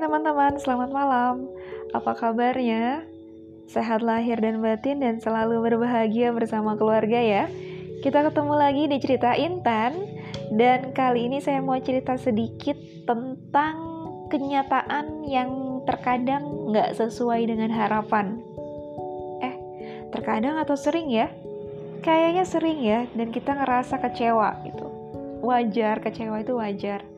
[0.00, 1.46] teman-teman, selamat malam.
[1.94, 3.06] Apa kabarnya?
[3.70, 7.46] Sehat lahir dan batin dan selalu berbahagia bersama keluarga ya.
[8.02, 9.94] Kita ketemu lagi di cerita Intan
[10.56, 12.74] dan kali ini saya mau cerita sedikit
[13.06, 13.76] tentang
[14.32, 18.42] kenyataan yang terkadang nggak sesuai dengan harapan.
[19.44, 19.54] Eh,
[20.10, 21.30] terkadang atau sering ya?
[22.02, 24.90] Kayaknya sering ya dan kita ngerasa kecewa gitu.
[25.44, 27.09] Wajar, kecewa itu wajar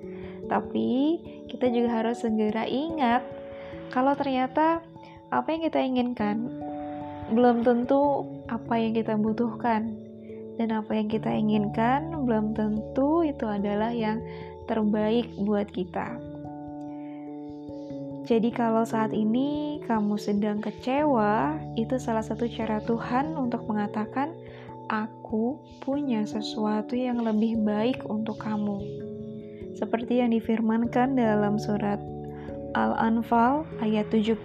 [0.52, 1.16] tapi
[1.48, 3.24] kita juga harus segera ingat
[3.88, 4.84] kalau ternyata
[5.32, 6.52] apa yang kita inginkan
[7.32, 9.96] belum tentu apa yang kita butuhkan
[10.60, 14.20] dan apa yang kita inginkan belum tentu itu adalah yang
[14.68, 16.20] terbaik buat kita.
[18.28, 24.30] Jadi kalau saat ini kamu sedang kecewa, itu salah satu cara Tuhan untuk mengatakan,
[24.86, 29.10] aku punya sesuatu yang lebih baik untuk kamu
[29.76, 31.98] seperti yang difirmankan dalam surat
[32.72, 34.38] Al-Anfal ayat 70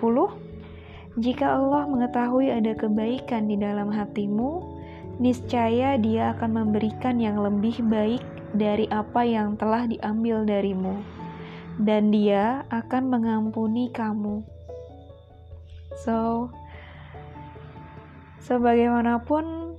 [1.17, 4.77] Jika Allah mengetahui ada kebaikan di dalam hatimu
[5.17, 8.21] niscaya dia akan memberikan yang lebih baik
[8.53, 11.01] dari apa yang telah diambil darimu
[11.81, 14.41] dan dia akan mengampuni kamu.
[16.01, 16.49] So
[18.45, 19.75] sebagaimanapun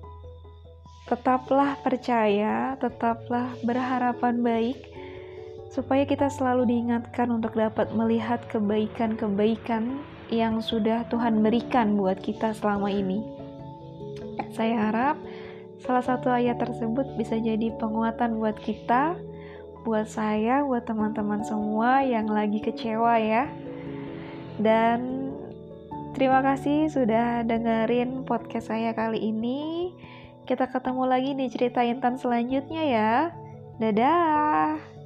[1.08, 4.78] tetaplah percaya tetaplah berharapan baik
[5.68, 10.00] supaya kita selalu diingatkan untuk dapat melihat kebaikan-kebaikan
[10.32, 13.24] yang sudah Tuhan berikan buat kita selama ini.
[14.52, 15.16] Saya harap
[15.80, 19.16] salah satu ayat tersebut bisa jadi penguatan buat kita,
[19.84, 23.48] buat saya, buat teman-teman semua yang lagi kecewa ya.
[24.58, 25.30] Dan
[26.16, 29.92] terima kasih sudah dengerin podcast saya kali ini.
[30.48, 33.12] Kita ketemu lagi di cerita Intan selanjutnya ya.
[33.78, 34.97] Dadah.